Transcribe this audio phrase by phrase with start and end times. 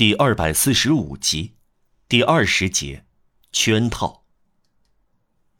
[0.00, 1.52] 第二百四十五集，
[2.08, 3.04] 第二十节，
[3.52, 4.22] 圈套。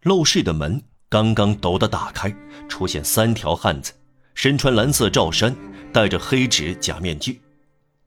[0.03, 2.35] 陋室的门刚刚陡地打开，
[2.67, 3.93] 出现三条汉子，
[4.35, 5.55] 身穿蓝色罩衫，
[5.93, 7.39] 戴着黑纸假面具。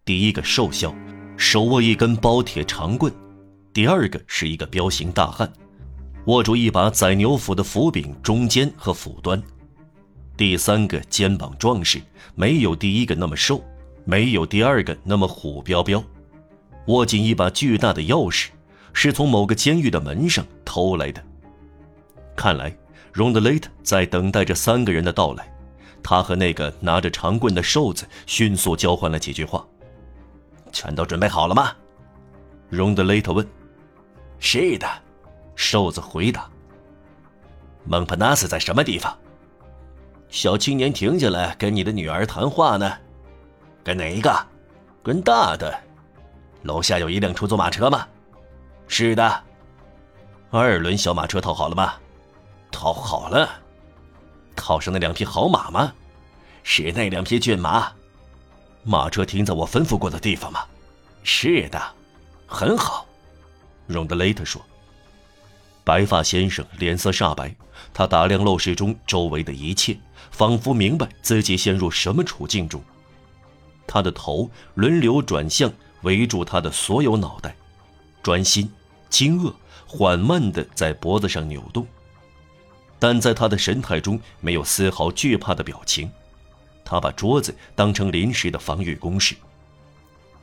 [0.04, 0.92] 第一个瘦削，
[1.38, 3.14] 手握一根包铁长棍；
[3.72, 5.54] 第二个是一个彪形大汉，
[6.26, 9.40] 握住一把宰牛斧的斧柄中间和斧端；
[10.36, 12.02] 第三个肩膀壮实，
[12.34, 13.64] 没有第一个那么瘦，
[14.04, 16.04] 没有第二个那么虎彪彪。
[16.88, 18.48] 握紧一把巨大的钥匙，
[18.92, 21.24] 是从某个监狱的门上偷来的。
[22.36, 22.76] 看来，
[23.12, 25.48] 荣德雷特在等待着三个人的到来。
[26.02, 29.66] 他和那个拿着长棍的瘦子迅速交换了几句话。
[30.72, 31.72] 全都准备好了吗？
[32.70, 33.48] 荣德雷特问。
[34.40, 34.88] 是的，
[35.56, 36.50] 瘦子回答。
[37.86, 39.18] 蒙帕纳斯在什么地方？
[40.28, 42.92] 小青年停下来跟你的女儿谈话呢。
[43.84, 44.36] 跟哪一个？
[45.02, 45.74] 跟大的。
[46.64, 48.08] 楼下有一辆出租马车吗？
[48.88, 49.44] 是的。
[50.50, 51.94] 二轮小马车套好了吗？
[52.72, 53.50] 套好了。
[54.56, 55.94] 套上那两匹好马吗？
[56.64, 57.92] 是那两匹骏马。
[58.84, 60.66] 马车停在我吩咐过的地方吗？
[61.24, 61.82] 是的。
[62.48, 63.06] 很好。
[63.88, 64.62] 荣德雷特说。
[65.84, 67.54] 白发先生脸色煞白，
[67.94, 69.98] 他打量陋室中周围的一切，
[70.32, 72.82] 仿佛明白自己陷入什么处境中。
[73.86, 75.70] 他的头轮流转向。
[76.04, 77.56] 围住他的所有脑袋，
[78.22, 78.72] 专心、
[79.10, 79.54] 惊愕、
[79.86, 81.86] 缓慢地在脖子上扭动，
[83.00, 86.10] 但在他的神态中没有丝毫惧怕的表情。
[86.86, 89.36] 他把桌子当成临时的防御工事。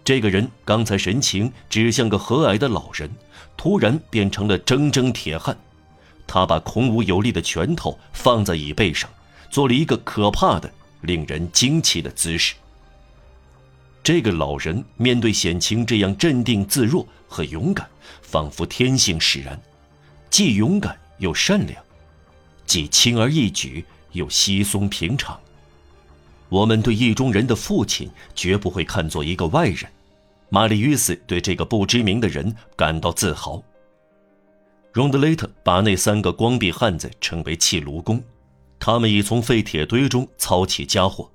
[0.02, 3.10] 这个人刚才神情只像个和蔼的老人，
[3.56, 5.56] 突然变成了铮铮铁汉。
[6.26, 9.10] 他把孔武有力的拳头放在椅背上，
[9.50, 10.72] 做了一个可怕的、
[11.02, 12.54] 令人惊奇的姿势。
[14.02, 17.88] 这个老人面对险情这样镇定自若和勇敢，
[18.22, 19.60] 仿佛天性使然，
[20.30, 21.82] 既勇敢又善良，
[22.66, 25.38] 既轻而易举又稀松平常。
[26.48, 29.84] 我们对意中人的父亲绝不会看作一个外人。
[30.48, 33.62] 玛丽·约斯对这个不知名的人感到自豪。
[34.92, 38.20] 荣德雷特把那三个光臂汉子称为砌炉工，
[38.80, 41.30] 他们已从废铁堆中操起家伙，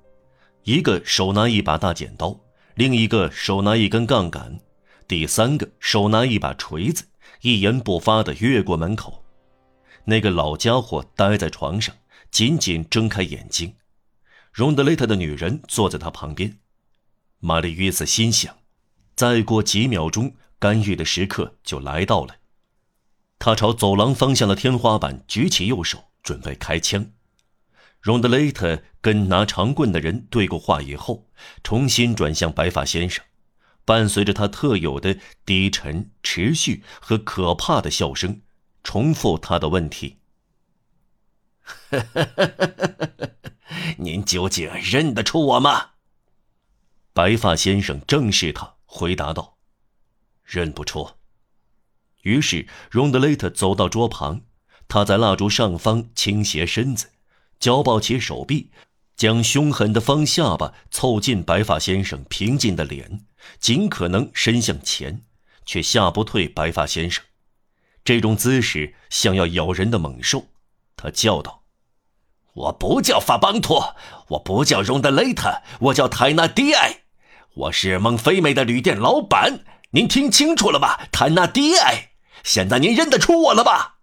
[0.64, 2.38] 一个手拿一把大剪刀。
[2.76, 4.60] 另一个手拿一根杠杆，
[5.08, 7.06] 第三个手拿一把锤子，
[7.40, 9.24] 一言不发地越过门口。
[10.04, 11.96] 那个老家伙呆在床上，
[12.30, 13.74] 紧紧睁开眼睛。
[14.52, 16.58] 荣德雷特的女人坐在他旁边。
[17.38, 18.54] 玛丽·约瑟心想：
[19.14, 22.36] 再过几秒钟，干预的时刻就来到了。
[23.38, 27.06] 他朝走廊方向的天花板举起右手，准备开枪。
[28.02, 31.28] 荣德雷特跟拿长棍的人对过话以后，
[31.62, 33.24] 重新转向白发先生，
[33.84, 38.40] 伴随着他特有的低沉、持续和可怕的笑声，
[38.82, 40.16] 重复他的问题
[43.98, 45.90] ：“您究竟认得出我吗？”
[47.14, 49.56] 白发先生正视他，回答道
[50.44, 51.10] ：“认不出。”
[52.22, 54.40] 于是荣德雷特走到桌旁，
[54.88, 57.12] 他在蜡烛上方倾斜身子。
[57.58, 58.70] 交抱起手臂，
[59.16, 63.22] 将凶狠的方下巴凑近白发先生平静的脸，
[63.58, 65.22] 尽可能伸向前，
[65.64, 67.24] 却吓不退白发先生。
[68.04, 70.46] 这种姿势像要咬人的猛兽。
[70.96, 71.64] 他叫道
[72.54, 73.96] ：“我不叫法邦托，
[74.28, 77.00] 我不叫荣德雷特，我叫泰纳迪埃，
[77.54, 79.64] 我是蒙菲美的旅店老板。
[79.90, 81.06] 您听清楚了吗？
[81.10, 82.10] 泰纳迪埃，
[82.44, 83.94] 现在您认得出我了吧？”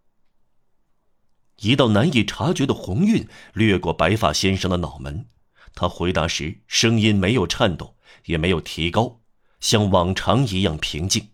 [1.60, 5.28] 一道难以察觉的红晕掠过白发先生的脑门，
[5.74, 9.22] 他回答时声音没有颤抖，也没有提高，
[9.60, 11.30] 像往常一样平静。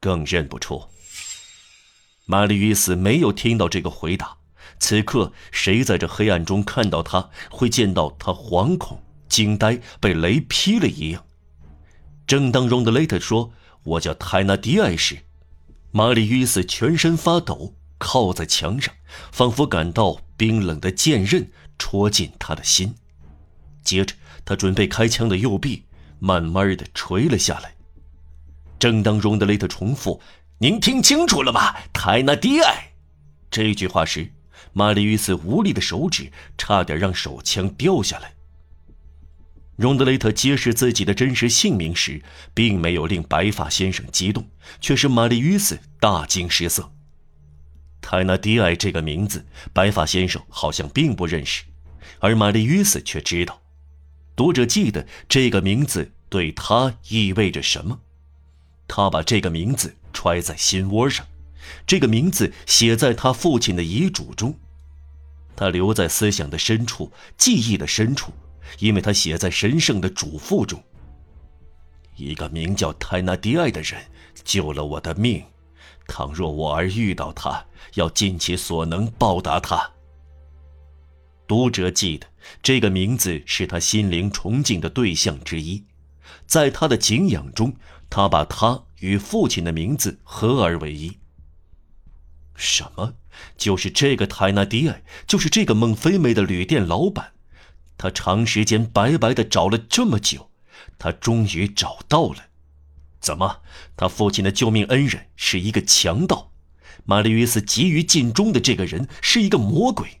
[0.00, 0.84] 更认不出。
[2.24, 4.36] 玛丽·与斯没有听到这个回答。
[4.78, 11.24] 此刻，谁在这黑暗中看到他，会见到他惶恐、惊呆、被雷劈了一样。
[12.26, 13.52] 正当荣德雷特说
[13.84, 15.18] “我叫泰纳迪埃”时，
[15.92, 17.74] 玛丽·与斯全身发抖。
[17.98, 18.94] 靠在墙上，
[19.32, 22.94] 仿佛感到冰冷的剑刃戳进他的心。
[23.82, 24.14] 接着，
[24.44, 25.84] 他准备开枪的右臂
[26.18, 27.74] 慢慢的垂了下来。
[28.78, 30.20] 正当荣德雷特重复
[30.58, 32.92] “您听清楚了吗，泰纳迪埃”
[33.50, 34.32] 这句话时，
[34.72, 38.34] 玛丽·与斯无力的手指差点让手枪掉下来。
[39.76, 42.22] 荣德雷特揭示自己的真实姓名时，
[42.54, 44.48] 并没有令白发先生激动，
[44.80, 46.90] 却使玛丽·与斯大惊失色。
[48.08, 51.64] 泰纳迪埃这个名字，白发先生好像并不认识，
[52.20, 53.60] 而玛丽·约瑟却知道。
[54.36, 57.98] 读者记得这个名字对他意味着什么？
[58.86, 61.26] 他把这个名字揣在心窝上，
[61.84, 64.56] 这个名字写在他父亲的遗嘱中，
[65.56, 68.32] 他留在思想的深处、记忆的深处，
[68.78, 70.80] 因为他写在神圣的嘱咐中。
[72.14, 74.00] 一个名叫泰纳迪埃的人
[74.44, 75.42] 救了我的命，
[76.06, 79.92] 倘若我儿遇到他，要尽其所能报答他。
[81.46, 82.26] 读者记得，
[82.62, 85.84] 这个名字是他心灵崇敬的对象之一，
[86.46, 87.76] 在他的敬仰中，
[88.10, 91.18] 他把他与父亲的名字合而为一。
[92.54, 93.14] 什么？
[93.56, 97.32] 就是这个泰纳迪埃，就是这个孟菲梅的旅店老板。
[97.98, 100.50] 他长时间白白的找了这么久，
[100.98, 102.45] 他终于找到了。
[103.26, 103.62] 怎么？
[103.96, 106.52] 他父亲的救命恩人是一个强盗？
[107.04, 110.20] 玛丽约斯急于尽忠的这个人是一个魔鬼？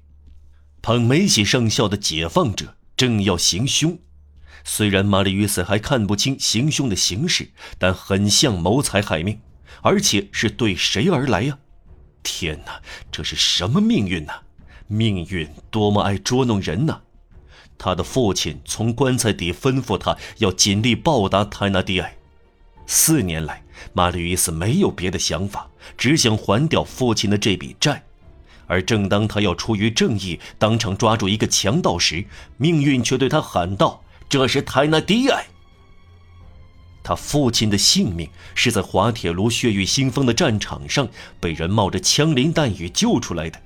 [0.82, 3.96] 捧梅喜上校的解放者正要行凶，
[4.64, 9.40] 虽然玛丽约斯还看不清行凶的形式，但很像谋财害命，
[9.82, 11.60] 而且是对谁而来呀？
[12.24, 12.82] 天哪，
[13.12, 14.32] 这是什么命运呢？
[14.88, 17.02] 命运多么爱捉弄人呢！
[17.78, 22.16] 他的父亲从棺材底吩咐他要尽力报答泰纳迪埃。
[22.86, 23.62] 四年来，
[23.92, 25.68] 玛丽约斯没有别的想法，
[25.98, 28.02] 只想还掉父亲的这笔债。
[28.68, 32.24] 而正当他要出于正义当场抓住一个强盗时，
[32.56, 35.46] 命运却对他喊道：“这是泰纳迪埃。”
[37.04, 41.06] 他父亲的性命是在滑铁卢血雨腥风的战场上
[41.38, 43.60] 被人冒着枪林弹雨救出来的。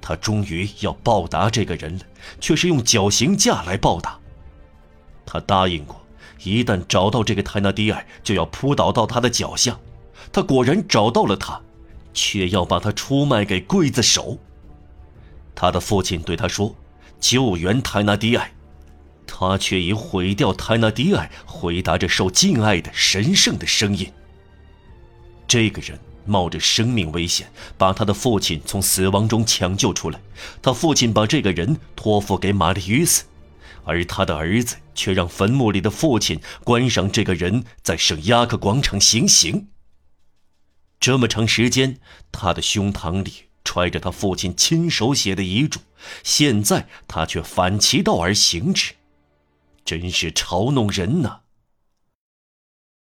[0.00, 2.04] 他终于要报答这个人了，
[2.40, 4.16] 却是用绞刑架来报答。
[5.26, 6.00] 他答应过，
[6.42, 9.78] 一旦找到这个泰纳迪埃，就要扑倒到他的脚下。
[10.32, 11.60] 他果然找到了他。
[12.14, 14.38] 却要把他出卖给刽子手。
[15.54, 16.74] 他的父亲对他说
[17.20, 18.52] ：“救援泰纳迪埃。”
[19.24, 24.10] 他却以毁掉泰纳迪埃回答着受敬爱的神圣的声音。
[25.46, 27.46] 这个人冒着生命危险
[27.76, 30.18] 把他的父亲从死亡中抢救出来。
[30.60, 33.22] 他父亲把这个人托付给玛丽约斯，
[33.84, 39.68] 而他的儿子却让坟墓里的父亲观赏这个人在圣雅克广场行刑。
[41.00, 41.98] 这么长时间，
[42.32, 45.80] 他的胸膛里揣着他父亲亲手写的遗嘱，
[46.22, 48.94] 现在他却反其道而行之，
[49.84, 51.40] 真是嘲弄人呢！